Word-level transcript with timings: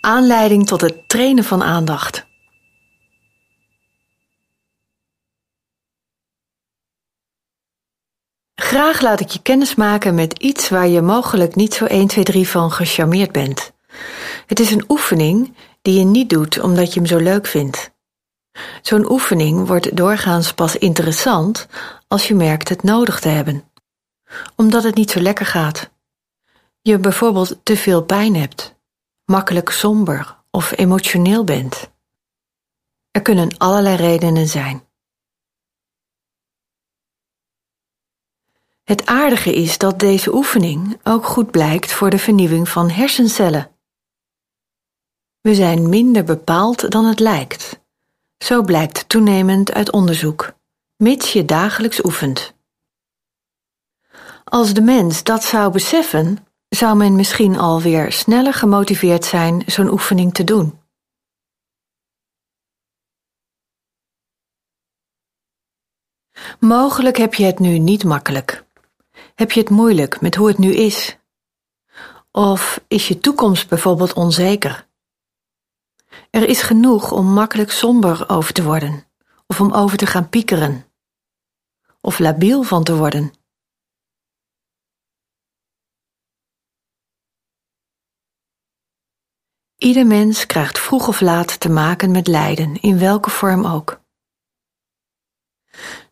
Aanleiding 0.00 0.66
tot 0.66 0.80
het 0.80 1.08
trainen 1.08 1.44
van 1.44 1.62
aandacht. 1.62 2.26
Graag 8.54 9.00
laat 9.00 9.20
ik 9.20 9.28
je 9.28 9.42
kennis 9.42 9.74
maken 9.74 10.14
met 10.14 10.38
iets 10.38 10.68
waar 10.68 10.88
je 10.88 11.00
mogelijk 11.00 11.54
niet 11.54 11.74
zo 11.74 11.84
1, 11.84 12.06
2, 12.06 12.24
3 12.24 12.48
van 12.48 12.70
gecharmeerd 12.70 13.32
bent. 13.32 13.72
Het 14.46 14.60
is 14.60 14.70
een 14.70 14.84
oefening 14.88 15.56
die 15.82 15.98
je 15.98 16.04
niet 16.04 16.30
doet 16.30 16.60
omdat 16.60 16.92
je 16.94 17.00
hem 17.00 17.08
zo 17.08 17.18
leuk 17.18 17.46
vindt. 17.46 17.92
Zo'n 18.82 19.10
oefening 19.10 19.66
wordt 19.66 19.96
doorgaans 19.96 20.52
pas 20.52 20.76
interessant 20.76 21.66
als 22.08 22.28
je 22.28 22.34
merkt 22.34 22.68
het 22.68 22.82
nodig 22.82 23.20
te 23.20 23.28
hebben, 23.28 23.64
omdat 24.56 24.82
het 24.82 24.94
niet 24.94 25.10
zo 25.10 25.20
lekker 25.20 25.46
gaat. 25.46 25.90
Je 26.82 26.98
bijvoorbeeld 26.98 27.58
te 27.62 27.76
veel 27.76 28.02
pijn 28.02 28.36
hebt, 28.36 28.74
makkelijk 29.30 29.70
somber 29.70 30.38
of 30.50 30.78
emotioneel 30.78 31.44
bent. 31.44 31.90
Er 33.10 33.22
kunnen 33.22 33.58
allerlei 33.58 33.96
redenen 33.96 34.48
zijn. 34.48 34.88
Het 38.84 39.06
aardige 39.06 39.54
is 39.54 39.78
dat 39.78 39.98
deze 39.98 40.34
oefening 40.34 41.00
ook 41.02 41.26
goed 41.26 41.50
blijkt 41.50 41.92
voor 41.92 42.10
de 42.10 42.18
vernieuwing 42.18 42.68
van 42.68 42.90
hersencellen. 42.90 43.70
We 45.40 45.54
zijn 45.54 45.88
minder 45.88 46.24
bepaald 46.24 46.90
dan 46.90 47.04
het 47.04 47.18
lijkt. 47.20 47.80
Zo 48.38 48.62
blijkt 48.62 49.08
toenemend 49.08 49.72
uit 49.72 49.92
onderzoek, 49.92 50.52
mits 50.96 51.32
je 51.32 51.44
dagelijks 51.44 52.04
oefent. 52.04 52.54
Als 54.44 54.74
de 54.74 54.82
mens 54.82 55.22
dat 55.22 55.44
zou 55.44 55.72
beseffen, 55.72 56.46
zou 56.70 56.96
men 56.96 57.16
misschien 57.16 57.58
alweer 57.58 58.12
sneller 58.12 58.54
gemotiveerd 58.54 59.24
zijn 59.24 59.62
zo'n 59.66 59.90
oefening 59.90 60.34
te 60.34 60.44
doen. 60.44 60.78
Mogelijk 66.58 67.16
heb 67.16 67.34
je 67.34 67.44
het 67.44 67.58
nu 67.58 67.78
niet 67.78 68.04
makkelijk. 68.04 68.64
Heb 69.34 69.52
je 69.52 69.60
het 69.60 69.70
moeilijk 69.70 70.20
met 70.20 70.34
hoe 70.34 70.48
het 70.48 70.58
nu 70.58 70.74
is? 70.74 71.18
Of 72.32 72.84
is 72.88 73.08
je 73.08 73.20
toekomst 73.20 73.68
bijvoorbeeld 73.68 74.12
onzeker? 74.12 74.88
Er 76.30 76.48
is 76.48 76.62
genoeg 76.62 77.12
om 77.12 77.26
makkelijk 77.26 77.70
somber 77.70 78.28
over 78.28 78.52
te 78.52 78.62
worden, 78.62 79.04
of 79.46 79.60
om 79.60 79.72
over 79.72 79.96
te 79.96 80.06
gaan 80.06 80.28
piekeren, 80.28 80.84
of 82.00 82.18
labiel 82.18 82.62
van 82.62 82.84
te 82.84 82.96
worden. 82.96 83.32
Ieder 89.80 90.06
mens 90.06 90.46
krijgt 90.46 90.78
vroeg 90.78 91.08
of 91.08 91.20
laat 91.20 91.60
te 91.60 91.68
maken 91.68 92.10
met 92.10 92.26
lijden, 92.26 92.80
in 92.80 92.98
welke 92.98 93.30
vorm 93.30 93.66
ook. 93.66 94.00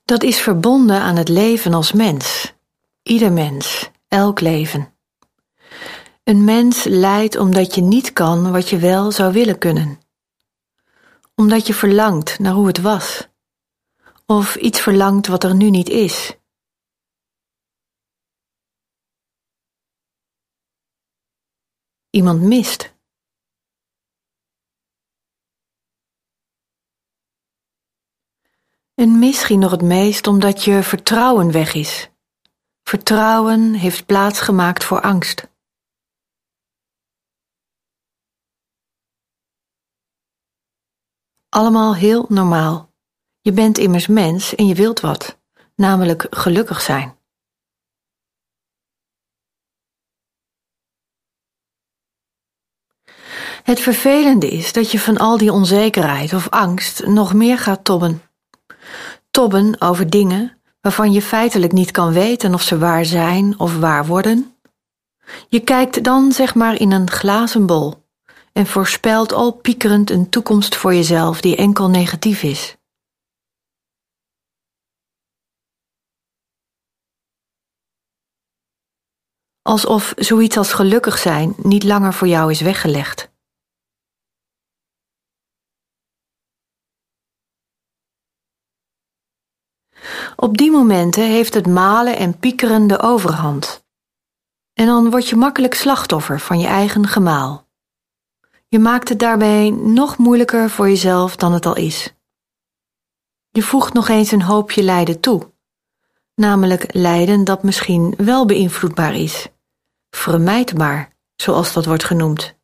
Dat 0.05 0.23
is 0.23 0.41
verbonden 0.41 1.01
aan 1.01 1.17
het 1.17 1.29
leven 1.29 1.75
als 1.75 1.93
mens. 1.93 2.55
Ieder 3.03 3.33
mens, 3.33 3.91
elk 4.07 4.41
leven. 4.41 4.95
Een 6.25 6.45
mens 6.45 6.85
lijdt 6.85 7.37
omdat 7.37 7.75
je 7.75 7.81
niet 7.81 8.13
kan 8.13 8.53
wat 8.53 8.69
je 8.69 8.79
wel 8.79 9.13
zou 9.13 9.33
willen 9.33 9.59
kunnen. 9.59 10.01
Omdat 11.35 11.67
je 11.67 11.75
verlangt 11.75 12.39
naar 12.39 12.53
hoe 12.53 12.67
het 12.67 12.81
was. 12.81 13.29
Of 14.27 14.57
iets 14.57 14.81
verlangt 14.81 15.27
wat 15.27 15.45
er 15.45 15.55
nu 15.55 15.71
niet 15.71 15.89
is. 15.89 16.37
Iemand 22.11 22.43
mist. 22.43 22.97
En 28.99 29.19
misschien 29.19 29.59
nog 29.59 29.71
het 29.71 29.83
meest 29.83 30.27
omdat 30.27 30.65
je 30.65 30.83
vertrouwen 30.83 31.53
weg 31.53 31.75
is. 31.75 32.11
Vertrouwen 32.83 33.75
heeft 33.75 34.07
plaats 34.07 34.41
gemaakt 34.41 34.85
voor 34.85 35.01
angst. 35.01 35.49
Allemaal 41.49 41.95
heel 41.95 42.27
normaal. 42.29 42.93
Je 43.41 43.53
bent 43.53 43.79
immers 43.79 44.07
mens 44.07 44.55
en 44.55 44.67
je 44.67 44.75
wilt 44.75 45.01
wat, 45.01 45.39
namelijk 45.75 46.27
gelukkig 46.31 46.81
zijn. 46.81 47.19
Het 53.63 53.81
vervelende 53.81 54.51
is 54.51 54.73
dat 54.73 54.91
je 54.91 55.01
van 55.01 55.17
al 55.19 55.39
die 55.39 55.53
onzekerheid 55.53 56.33
of 56.33 56.49
angst 56.49 57.07
nog 57.07 57.35
meer 57.35 57.59
gaat 57.59 57.85
tobben. 57.85 58.28
Tobben 59.31 59.81
over 59.81 60.11
dingen 60.11 60.59
waarvan 60.81 61.13
je 61.13 61.23
feitelijk 61.23 61.73
niet 61.73 61.91
kan 61.91 62.13
weten 62.13 62.55
of 62.55 62.63
ze 62.63 62.79
waar 62.79 63.05
zijn 63.05 63.59
of 63.59 63.79
waar 63.79 64.07
worden. 64.07 64.57
Je 65.49 65.61
kijkt 65.61 66.05
dan 66.05 66.33
zeg 66.33 66.55
maar 66.55 66.81
in 66.81 66.93
een 66.93 67.11
glazen 67.11 67.67
bol 67.67 68.07
en 68.53 68.67
voorspelt 68.67 69.33
al 69.33 69.53
piekerend 69.53 70.11
een 70.11 70.29
toekomst 70.29 70.77
voor 70.77 70.95
jezelf 70.95 71.41
die 71.41 71.57
enkel 71.57 71.89
negatief 71.89 72.43
is. 72.43 72.77
Alsof 79.63 80.13
zoiets 80.17 80.57
als 80.57 80.73
gelukkig 80.73 81.19
zijn 81.19 81.55
niet 81.63 81.85
langer 81.85 82.15
voor 82.15 82.29
jou 82.29 82.51
is 82.51 82.61
weggelegd. 82.61 83.28
Op 90.41 90.57
die 90.57 90.71
momenten 90.71 91.25
heeft 91.25 91.55
het 91.55 91.67
malen 91.67 92.17
en 92.17 92.39
piekeren 92.39 92.87
de 92.87 93.01
overhand. 93.01 93.87
En 94.73 94.87
dan 94.87 95.11
word 95.11 95.29
je 95.29 95.37
makkelijk 95.37 95.75
slachtoffer 95.75 96.41
van 96.41 96.59
je 96.59 96.67
eigen 96.67 97.07
gemaal. 97.07 97.69
Je 98.69 98.79
maakt 98.79 99.09
het 99.09 99.19
daarbij 99.19 99.71
nog 99.71 100.17
moeilijker 100.17 100.71
voor 100.71 100.89
jezelf 100.89 101.37
dan 101.37 101.53
het 101.53 101.67
al 101.67 101.77
is. 101.77 102.15
Je 103.51 103.63
voegt 103.63 103.93
nog 103.93 104.09
eens 104.09 104.31
een 104.31 104.43
hoopje 104.43 104.83
lijden 104.83 105.21
toe, 105.21 105.53
namelijk 106.35 106.95
lijden 106.95 107.45
dat 107.45 107.63
misschien 107.63 108.15
wel 108.17 108.47
beïnvloedbaar 108.47 109.15
is, 109.15 109.49
vermijdbaar, 110.11 111.13
zoals 111.37 111.73
dat 111.73 111.85
wordt 111.85 112.05
genoemd. 112.05 112.55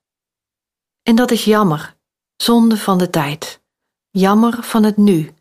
En 1.03 1.15
dat 1.15 1.31
is 1.31 1.45
jammer, 1.45 1.97
zonde 2.37 2.77
van 2.77 2.99
de 2.99 3.11
tijd, 3.11 3.63
jammer 4.11 4.63
van 4.63 4.83
het 4.83 4.97
nu, 4.97 5.35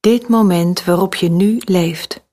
dit 0.00 0.28
moment 0.28 0.84
waarop 0.84 1.14
je 1.14 1.28
nu 1.28 1.58
leeft. 1.64 2.28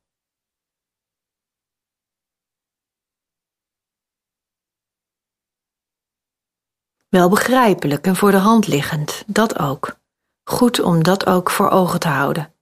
Wel 7.09 7.29
begrijpelijk 7.29 8.05
en 8.05 8.15
voor 8.15 8.31
de 8.31 8.37
hand 8.37 8.67
liggend, 8.67 9.23
dat 9.27 9.59
ook. 9.59 9.99
Goed 10.43 10.79
om 10.79 11.03
dat 11.03 11.25
ook 11.25 11.49
voor 11.49 11.69
ogen 11.69 11.99
te 11.99 12.07
houden. 12.07 12.53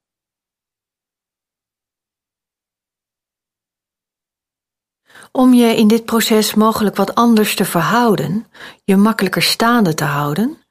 Om 5.31 5.53
je 5.53 5.75
in 5.75 5.87
dit 5.87 6.05
proces 6.05 6.53
mogelijk 6.53 6.95
wat 6.95 7.15
anders 7.15 7.55
te 7.55 7.65
verhouden, 7.65 8.47
je 8.83 8.95
makkelijker 8.95 9.41
staande 9.41 9.93
te 9.93 10.03
houden, 10.03 10.63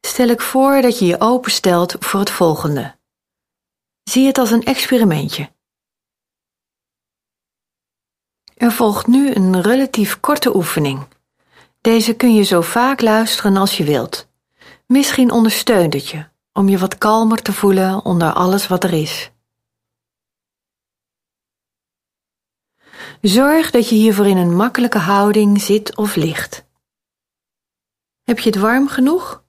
stel 0.00 0.28
ik 0.28 0.40
voor 0.40 0.82
dat 0.82 0.98
je 0.98 1.06
je 1.06 1.20
openstelt 1.20 1.96
voor 1.98 2.20
het 2.20 2.30
volgende. 2.30 2.99
Zie 4.10 4.26
het 4.26 4.38
als 4.38 4.50
een 4.50 4.62
experimentje. 4.62 5.50
Er 8.54 8.72
volgt 8.72 9.06
nu 9.06 9.34
een 9.34 9.62
relatief 9.62 10.20
korte 10.20 10.56
oefening. 10.56 11.06
Deze 11.80 12.14
kun 12.14 12.34
je 12.34 12.42
zo 12.42 12.60
vaak 12.60 13.00
luisteren 13.00 13.56
als 13.56 13.76
je 13.76 13.84
wilt. 13.84 14.28
Misschien 14.86 15.30
ondersteunt 15.30 15.92
het 15.92 16.08
je 16.08 16.28
om 16.52 16.68
je 16.68 16.78
wat 16.78 16.98
kalmer 16.98 17.42
te 17.42 17.52
voelen 17.52 18.04
onder 18.04 18.32
alles 18.32 18.66
wat 18.66 18.84
er 18.84 18.92
is. 18.92 19.30
Zorg 23.20 23.70
dat 23.70 23.88
je 23.88 23.94
hiervoor 23.94 24.26
in 24.26 24.36
een 24.36 24.56
makkelijke 24.56 24.98
houding 24.98 25.60
zit 25.60 25.96
of 25.96 26.16
ligt. 26.16 26.64
Heb 28.22 28.38
je 28.38 28.50
het 28.50 28.58
warm 28.58 28.88
genoeg? 28.88 29.44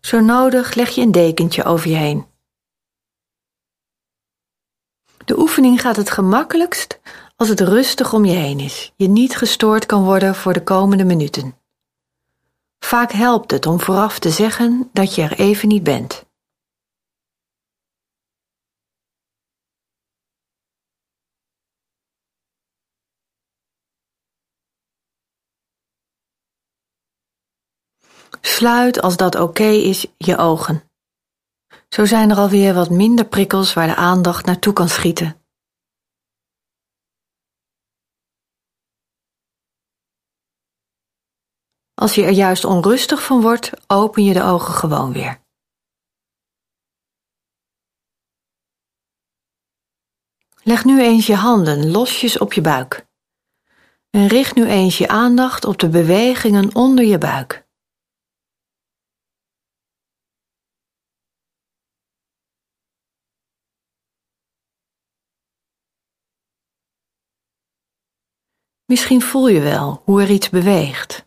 Zo 0.00 0.20
nodig 0.20 0.74
leg 0.74 0.90
je 0.90 1.00
een 1.00 1.12
dekentje 1.12 1.64
over 1.64 1.90
je 1.90 1.96
heen. 1.96 2.32
De 5.24 5.38
oefening 5.38 5.80
gaat 5.80 5.96
het 5.96 6.10
gemakkelijkst 6.10 7.00
als 7.36 7.48
het 7.48 7.60
rustig 7.60 8.12
om 8.12 8.24
je 8.24 8.32
heen 8.32 8.60
is, 8.60 8.92
je 8.96 9.08
niet 9.08 9.36
gestoord 9.36 9.86
kan 9.86 10.04
worden 10.04 10.34
voor 10.34 10.52
de 10.52 10.62
komende 10.62 11.04
minuten. 11.04 11.58
Vaak 12.78 13.12
helpt 13.12 13.50
het 13.50 13.66
om 13.66 13.80
vooraf 13.80 14.18
te 14.18 14.30
zeggen 14.30 14.90
dat 14.92 15.14
je 15.14 15.22
er 15.22 15.38
even 15.38 15.68
niet 15.68 15.82
bent. 15.82 16.24
Sluit, 28.40 29.00
als 29.00 29.16
dat 29.16 29.34
oké 29.34 29.64
is, 29.64 30.06
je 30.16 30.36
ogen. 30.36 30.82
Zo 31.94 32.04
zijn 32.04 32.30
er 32.30 32.36
alweer 32.36 32.74
wat 32.74 32.90
minder 32.90 33.26
prikkels 33.26 33.72
waar 33.72 33.86
de 33.86 33.94
aandacht 33.94 34.46
naartoe 34.46 34.72
kan 34.72 34.88
schieten. 34.88 35.42
Als 41.94 42.14
je 42.14 42.24
er 42.24 42.32
juist 42.32 42.64
onrustig 42.64 43.24
van 43.24 43.40
wordt, 43.40 43.70
open 43.86 44.24
je 44.24 44.32
de 44.32 44.42
ogen 44.42 44.74
gewoon 44.74 45.12
weer. 45.12 45.40
Leg 50.62 50.84
nu 50.84 51.00
eens 51.02 51.26
je 51.26 51.36
handen 51.36 51.90
losjes 51.90 52.38
op 52.38 52.52
je 52.52 52.60
buik. 52.60 53.06
En 54.10 54.26
richt 54.26 54.54
nu 54.54 54.66
eens 54.66 54.98
je 54.98 55.08
aandacht 55.08 55.64
op 55.64 55.78
de 55.78 55.88
bewegingen 55.88 56.74
onder 56.74 57.04
je 57.04 57.18
buik. 57.18 57.63
Misschien 68.86 69.22
voel 69.22 69.48
je 69.48 69.60
wel 69.60 70.02
hoe 70.04 70.22
er 70.22 70.30
iets 70.30 70.50
beweegt. 70.50 71.26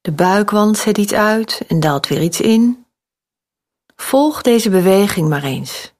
De 0.00 0.12
buikwand 0.12 0.78
zet 0.78 0.98
iets 0.98 1.12
uit 1.12 1.64
en 1.68 1.80
daalt 1.80 2.06
weer 2.08 2.22
iets 2.22 2.40
in. 2.40 2.86
Volg 3.96 4.42
deze 4.42 4.70
beweging 4.70 5.28
maar 5.28 5.44
eens. 5.44 5.91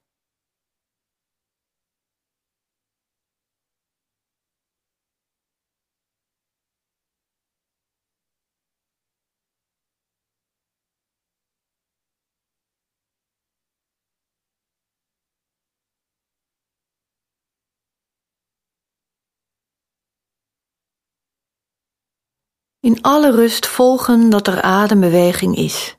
In 22.85 23.03
alle 23.03 23.31
rust 23.31 23.67
volgen 23.67 24.31
dat 24.31 24.47
er 24.47 24.63
adembeweging 24.63 25.57
is. 25.57 25.97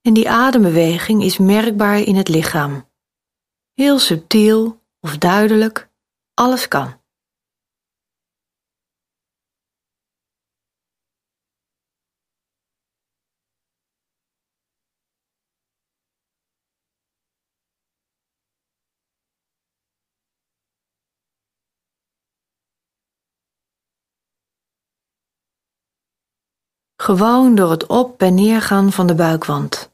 En 0.00 0.14
die 0.14 0.30
adembeweging 0.30 1.22
is 1.22 1.38
merkbaar 1.38 1.98
in 1.98 2.16
het 2.16 2.28
lichaam. 2.28 2.90
Heel 3.72 3.98
subtiel 3.98 4.82
of 5.00 5.18
duidelijk, 5.18 5.90
alles 6.34 6.68
kan. 6.68 6.99
Gewoon 27.00 27.54
door 27.54 27.70
het 27.70 27.86
op- 27.86 28.22
en 28.22 28.34
neergaan 28.34 28.92
van 28.92 29.06
de 29.06 29.14
buikwand. 29.14 29.90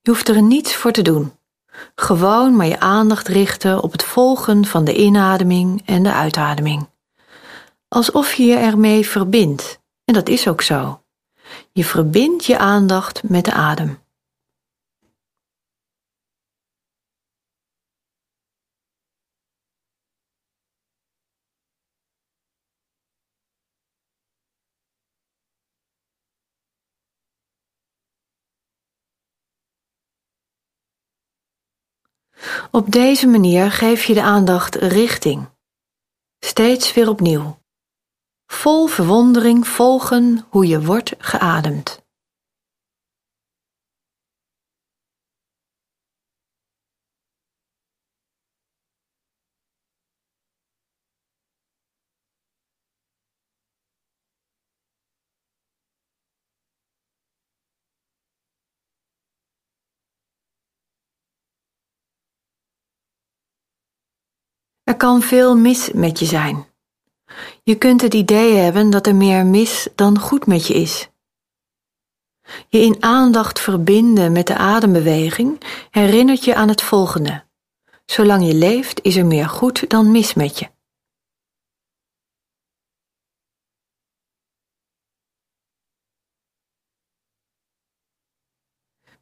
Je 0.00 0.10
hoeft 0.10 0.28
er 0.28 0.42
niets 0.42 0.74
voor 0.74 0.92
te 0.92 1.02
doen. 1.02 1.32
Gewoon 1.94 2.56
maar 2.56 2.66
je 2.66 2.80
aandacht 2.80 3.28
richten 3.28 3.82
op 3.82 3.92
het 3.92 4.02
volgen 4.02 4.64
van 4.64 4.84
de 4.84 4.96
inademing 4.96 5.82
en 5.84 6.02
de 6.02 6.12
uitademing. 6.12 6.88
Alsof 7.88 8.34
je 8.34 8.44
je 8.44 8.56
ermee 8.56 9.06
verbindt. 9.06 9.80
En 10.04 10.14
dat 10.14 10.28
is 10.28 10.48
ook 10.48 10.62
zo. 10.62 11.02
Je 11.72 11.84
verbindt 11.84 12.44
je 12.44 12.58
aandacht 12.58 13.22
met 13.22 13.44
de 13.44 13.52
adem. 13.52 14.01
Op 32.74 32.90
deze 32.90 33.26
manier 33.26 33.72
geef 33.72 34.04
je 34.04 34.14
de 34.14 34.22
aandacht 34.22 34.74
richting. 34.74 35.48
Steeds 36.38 36.94
weer 36.94 37.08
opnieuw. 37.08 37.58
Vol 38.46 38.86
verwondering 38.86 39.68
volgen 39.68 40.46
hoe 40.48 40.66
je 40.66 40.82
wordt 40.82 41.14
geademd. 41.18 42.01
Er 64.84 64.96
kan 64.96 65.22
veel 65.22 65.56
mis 65.56 65.92
met 65.92 66.18
je 66.18 66.24
zijn. 66.24 66.66
Je 67.62 67.74
kunt 67.74 68.00
het 68.00 68.14
idee 68.14 68.54
hebben 68.54 68.90
dat 68.90 69.06
er 69.06 69.14
meer 69.14 69.46
mis 69.46 69.88
dan 69.94 70.18
goed 70.18 70.46
met 70.46 70.66
je 70.66 70.74
is. 70.74 71.10
Je 72.68 72.78
in 72.78 73.02
aandacht 73.02 73.60
verbinden 73.60 74.32
met 74.32 74.46
de 74.46 74.56
adembeweging 74.56 75.60
herinnert 75.90 76.44
je 76.44 76.54
aan 76.54 76.68
het 76.68 76.82
volgende. 76.82 77.44
Zolang 78.04 78.46
je 78.46 78.54
leeft 78.54 79.02
is 79.02 79.16
er 79.16 79.26
meer 79.26 79.48
goed 79.48 79.90
dan 79.90 80.10
mis 80.10 80.34
met 80.34 80.58
je. 80.58 80.70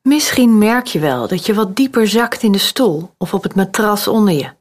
Misschien 0.02 0.58
merk 0.58 0.86
je 0.86 0.98
wel 0.98 1.28
dat 1.28 1.46
je 1.46 1.54
wat 1.54 1.76
dieper 1.76 2.08
zakt 2.08 2.42
in 2.42 2.52
de 2.52 2.58
stoel 2.58 3.14
of 3.18 3.34
op 3.34 3.42
het 3.42 3.54
matras 3.54 4.08
onder 4.08 4.34
je. 4.34 4.58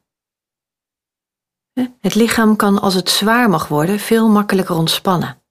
Het 1.80 2.16
lichaam 2.16 2.56
kan 2.56 2.80
als 2.80 2.94
het 2.94 3.10
zwaar 3.10 3.50
mag 3.50 3.68
worden 3.68 4.00
veel 4.00 4.30
makkelijker 4.30 4.76
ontspannen. 4.76 5.42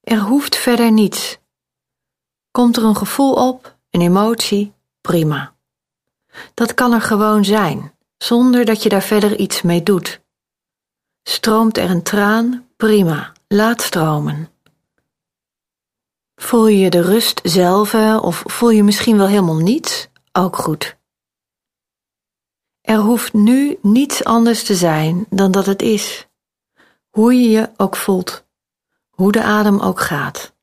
Er 0.00 0.20
hoeft 0.20 0.56
verder 0.56 0.92
niets. 0.92 1.38
Komt 2.50 2.76
er 2.76 2.84
een 2.84 2.96
gevoel 2.96 3.48
op, 3.48 3.78
een 3.90 4.00
emotie, 4.00 4.72
prima. 5.00 5.53
Dat 6.54 6.74
kan 6.74 6.92
er 6.92 7.00
gewoon 7.00 7.44
zijn, 7.44 7.92
zonder 8.16 8.64
dat 8.64 8.82
je 8.82 8.88
daar 8.88 9.02
verder 9.02 9.36
iets 9.36 9.62
mee 9.62 9.82
doet. 9.82 10.20
Stroomt 11.22 11.78
er 11.78 11.90
een 11.90 12.02
traan? 12.02 12.68
Prima, 12.76 13.32
laat 13.48 13.82
stromen. 13.82 14.48
Voel 16.34 16.66
je 16.66 16.90
de 16.90 17.00
rust 17.00 17.40
zelf 17.42 17.94
of 18.20 18.42
voel 18.46 18.70
je 18.70 18.82
misschien 18.82 19.16
wel 19.16 19.26
helemaal 19.26 19.58
niets? 19.58 20.08
Ook 20.32 20.56
goed. 20.56 20.96
Er 22.80 22.98
hoeft 22.98 23.32
nu 23.32 23.78
niets 23.82 24.24
anders 24.24 24.64
te 24.64 24.74
zijn 24.74 25.26
dan 25.30 25.50
dat 25.50 25.66
het 25.66 25.82
is, 25.82 26.28
hoe 27.10 27.34
je 27.34 27.48
je 27.48 27.70
ook 27.76 27.96
voelt, 27.96 28.44
hoe 29.10 29.32
de 29.32 29.42
adem 29.42 29.80
ook 29.80 30.00
gaat. 30.00 30.53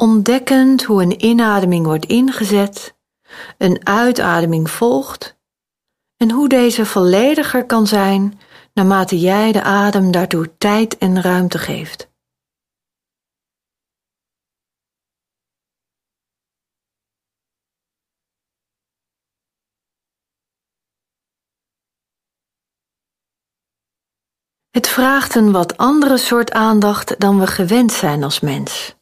Ontdekkend 0.00 0.84
hoe 0.84 1.02
een 1.02 1.24
inademing 1.24 1.86
wordt 1.86 2.06
ingezet, 2.06 2.96
een 3.58 3.86
uitademing 3.86 4.70
volgt 4.70 5.38
en 6.16 6.30
hoe 6.30 6.48
deze 6.48 6.86
vollediger 6.86 7.66
kan 7.66 7.86
zijn 7.86 8.40
naarmate 8.72 9.18
jij 9.18 9.52
de 9.52 9.62
adem 9.62 10.10
daartoe 10.10 10.56
tijd 10.58 10.98
en 10.98 11.22
ruimte 11.22 11.58
geeft. 11.58 12.10
Het 24.70 24.88
vraagt 24.88 25.34
een 25.34 25.52
wat 25.52 25.76
andere 25.76 26.16
soort 26.16 26.52
aandacht 26.52 27.20
dan 27.20 27.40
we 27.40 27.46
gewend 27.46 27.92
zijn 27.92 28.22
als 28.22 28.40
mens. 28.40 28.97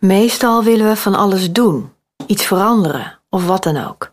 Meestal 0.00 0.64
willen 0.64 0.88
we 0.88 0.96
van 0.96 1.14
alles 1.14 1.52
doen, 1.52 1.92
iets 2.26 2.46
veranderen 2.46 3.20
of 3.28 3.46
wat 3.46 3.62
dan 3.62 3.76
ook. 3.76 4.12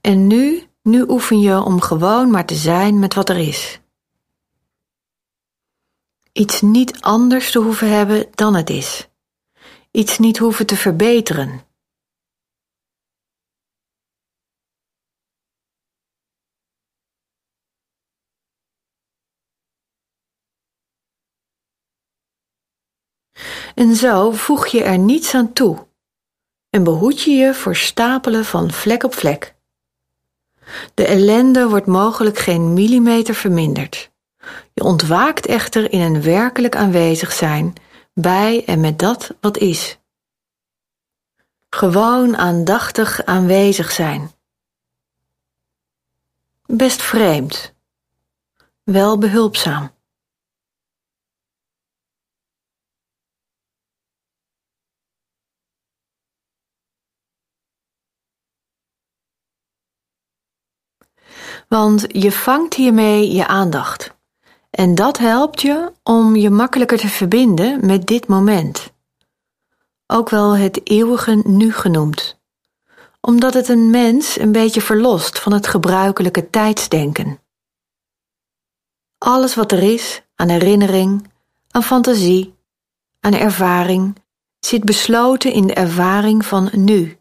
En 0.00 0.26
nu, 0.26 0.62
nu 0.82 1.04
oefen 1.08 1.40
je 1.40 1.62
om 1.62 1.80
gewoon 1.80 2.30
maar 2.30 2.46
te 2.46 2.54
zijn 2.54 2.98
met 2.98 3.14
wat 3.14 3.28
er 3.28 3.38
is. 3.38 3.80
Iets 6.32 6.60
niet 6.60 7.00
anders 7.00 7.50
te 7.50 7.58
hoeven 7.58 7.90
hebben 7.90 8.26
dan 8.34 8.54
het 8.54 8.70
is. 8.70 9.08
Iets 9.90 10.18
niet 10.18 10.38
hoeven 10.38 10.66
te 10.66 10.76
verbeteren, 10.76 11.60
En 23.76 23.96
zo 23.96 24.30
voeg 24.30 24.66
je 24.66 24.82
er 24.82 24.98
niets 24.98 25.34
aan 25.34 25.52
toe 25.52 25.86
en 26.70 26.84
behoed 26.84 27.22
je 27.22 27.30
je 27.30 27.54
voor 27.54 27.76
stapelen 27.76 28.44
van 28.44 28.70
vlek 28.70 29.02
op 29.02 29.14
vlek. 29.14 29.54
De 30.94 31.06
ellende 31.06 31.68
wordt 31.68 31.86
mogelijk 31.86 32.38
geen 32.38 32.72
millimeter 32.72 33.34
verminderd. 33.34 34.10
Je 34.72 34.82
ontwaakt 34.82 35.46
echter 35.46 35.92
in 35.92 36.00
een 36.00 36.22
werkelijk 36.22 36.76
aanwezig 36.76 37.32
zijn 37.32 37.72
bij 38.14 38.64
en 38.64 38.80
met 38.80 38.98
dat 38.98 39.34
wat 39.40 39.58
is. 39.58 39.98
Gewoon 41.68 42.36
aandachtig 42.36 43.24
aanwezig 43.24 43.90
zijn. 43.90 44.30
Best 46.66 47.02
vreemd, 47.02 47.74
wel 48.82 49.18
behulpzaam. 49.18 49.95
Want 61.68 62.04
je 62.08 62.32
vangt 62.32 62.74
hiermee 62.74 63.32
je 63.32 63.46
aandacht. 63.46 64.14
En 64.70 64.94
dat 64.94 65.18
helpt 65.18 65.60
je 65.60 65.92
om 66.02 66.36
je 66.36 66.50
makkelijker 66.50 66.98
te 66.98 67.08
verbinden 67.08 67.86
met 67.86 68.06
dit 68.06 68.28
moment. 68.28 68.92
Ook 70.06 70.28
wel 70.28 70.56
het 70.56 70.88
eeuwige 70.88 71.42
nu 71.44 71.72
genoemd, 71.72 72.38
omdat 73.20 73.54
het 73.54 73.68
een 73.68 73.90
mens 73.90 74.38
een 74.38 74.52
beetje 74.52 74.80
verlost 74.80 75.38
van 75.38 75.52
het 75.52 75.66
gebruikelijke 75.66 76.50
tijdsdenken. 76.50 77.40
Alles 79.18 79.54
wat 79.54 79.72
er 79.72 79.82
is 79.92 80.22
aan 80.34 80.48
herinnering, 80.48 81.30
aan 81.70 81.82
fantasie, 81.82 82.54
aan 83.20 83.34
ervaring, 83.34 84.22
zit 84.58 84.84
besloten 84.84 85.52
in 85.52 85.66
de 85.66 85.74
ervaring 85.74 86.46
van 86.46 86.70
nu. 86.72 87.18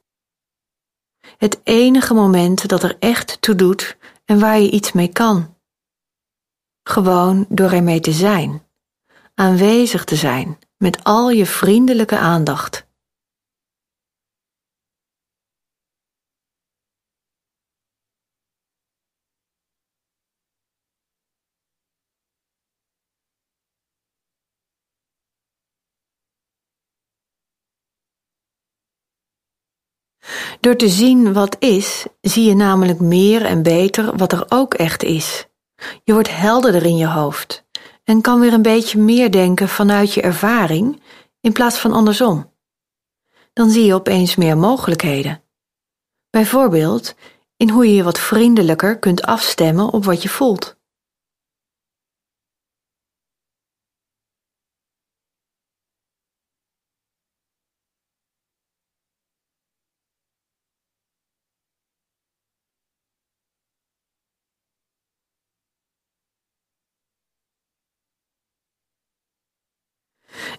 Het 1.37 1.59
enige 1.63 2.13
moment 2.13 2.67
dat 2.67 2.83
er 2.83 2.95
echt 2.99 3.41
toe 3.41 3.55
doet 3.55 3.97
en 4.25 4.39
waar 4.39 4.59
je 4.59 4.71
iets 4.71 4.91
mee 4.91 5.07
kan. 5.07 5.57
Gewoon 6.83 7.45
door 7.49 7.71
ermee 7.71 7.99
te 7.99 8.11
zijn, 8.11 8.67
aanwezig 9.33 10.03
te 10.03 10.15
zijn 10.15 10.59
met 10.77 11.03
al 11.03 11.29
je 11.29 11.45
vriendelijke 11.45 12.17
aandacht. 12.17 12.84
Door 30.65 30.75
te 30.75 30.89
zien 30.89 31.33
wat 31.33 31.55
is, 31.59 32.05
zie 32.21 32.47
je 32.47 32.55
namelijk 32.55 32.99
meer 32.99 33.45
en 33.45 33.63
beter 33.63 34.17
wat 34.17 34.31
er 34.31 34.45
ook 34.49 34.73
echt 34.73 35.03
is. 35.03 35.47
Je 36.03 36.13
wordt 36.13 36.35
helderder 36.35 36.85
in 36.85 36.97
je 36.97 37.07
hoofd 37.07 37.65
en 38.03 38.21
kan 38.21 38.39
weer 38.39 38.53
een 38.53 38.61
beetje 38.61 38.99
meer 38.99 39.31
denken 39.31 39.69
vanuit 39.69 40.13
je 40.13 40.21
ervaring 40.21 41.01
in 41.41 41.51
plaats 41.51 41.77
van 41.77 41.91
andersom. 41.93 42.51
Dan 43.53 43.69
zie 43.69 43.85
je 43.85 43.93
opeens 43.93 44.35
meer 44.35 44.57
mogelijkheden. 44.57 45.43
Bijvoorbeeld 46.29 47.15
in 47.57 47.69
hoe 47.69 47.87
je 47.87 47.95
je 47.95 48.03
wat 48.03 48.19
vriendelijker 48.19 48.99
kunt 48.99 49.21
afstemmen 49.21 49.93
op 49.93 50.05
wat 50.05 50.23
je 50.23 50.29
voelt. 50.29 50.77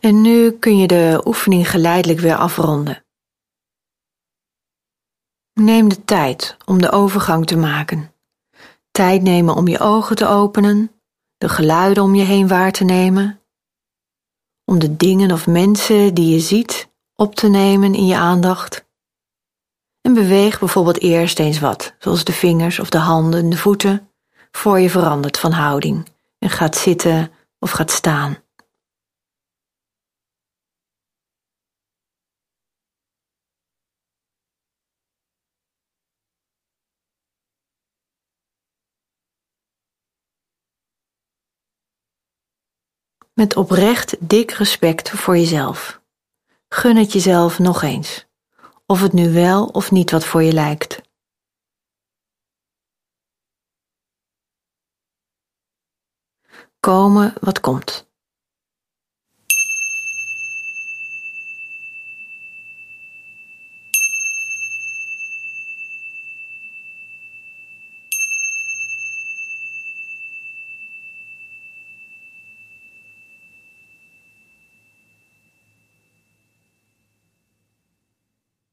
En 0.00 0.21
nu 0.21 0.50
kun 0.50 0.79
je 0.79 0.87
de 0.87 1.23
oefening 1.25 1.71
geleidelijk 1.71 2.21
weer 2.21 2.37
afronden. 2.37 3.05
Neem 5.53 5.88
de 5.88 6.05
tijd 6.05 6.57
om 6.65 6.81
de 6.81 6.91
overgang 6.91 7.47
te 7.47 7.57
maken. 7.57 8.12
Tijd 8.91 9.23
nemen 9.23 9.55
om 9.55 9.69
je 9.69 9.79
ogen 9.79 10.17
te 10.17 10.26
openen, 10.26 10.91
de 11.38 11.49
geluiden 11.49 12.03
om 12.03 12.15
je 12.15 12.25
heen 12.25 12.49
waar 12.49 12.73
te 12.73 12.85
nemen, 12.85 13.41
om 14.65 14.79
de 14.79 14.97
dingen 14.97 15.33
of 15.33 15.47
mensen 15.47 16.15
die 16.15 16.33
je 16.35 16.41
ziet 16.41 16.88
op 17.15 17.35
te 17.35 17.49
nemen 17.49 17.95
in 17.95 18.07
je 18.07 18.17
aandacht. 18.17 18.85
En 20.00 20.15
beweeg 20.15 20.59
bijvoorbeeld 20.59 21.00
eerst 21.00 21.38
eens 21.38 21.59
wat, 21.59 21.95
zoals 21.99 22.25
de 22.25 22.33
vingers 22.33 22.79
of 22.79 22.91
de 22.91 22.99
handen, 22.99 23.50
de 23.50 23.57
voeten, 23.57 24.11
voor 24.50 24.81
je 24.81 24.91
verandert 24.91 25.38
van 25.38 25.53
houding 25.53 26.09
en 26.38 26.50
gaat 26.50 26.76
zitten 26.76 27.33
of 27.59 27.71
gaat 27.71 27.91
staan. 27.91 28.37
Met 43.37 43.57
oprecht 43.57 44.28
dik 44.28 44.50
respect 44.50 45.11
voor 45.11 45.37
jezelf. 45.37 46.00
Gun 46.69 46.97
het 46.97 47.12
jezelf 47.12 47.59
nog 47.59 47.83
eens, 47.83 48.26
of 48.87 49.00
het 49.00 49.12
nu 49.12 49.33
wel 49.33 49.66
of 49.66 49.90
niet 49.90 50.11
wat 50.11 50.25
voor 50.25 50.43
je 50.43 50.52
lijkt. 50.52 51.00
Komen 56.81 57.35
wat 57.40 57.61
komt. 57.61 58.05